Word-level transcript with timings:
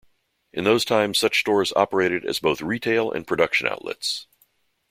In 0.51 0.63
those 0.63 0.83
times 0.83 1.19
such 1.19 1.39
stores 1.39 1.71
operated 1.75 2.25
as 2.25 2.39
both 2.39 2.59
retail 2.63 3.11
and 3.11 3.27
production 3.27 3.67
outlets. 3.67 4.25